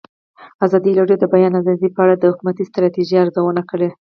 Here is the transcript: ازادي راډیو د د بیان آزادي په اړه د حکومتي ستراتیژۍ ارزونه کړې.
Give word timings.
ازادي 0.65 0.91
راډیو 0.99 1.17
د 1.19 1.23
د 1.29 1.31
بیان 1.33 1.53
آزادي 1.61 1.87
په 1.95 1.99
اړه 2.03 2.15
د 2.17 2.23
حکومتي 2.31 2.63
ستراتیژۍ 2.69 3.15
ارزونه 3.19 3.61
کړې. 3.71 3.89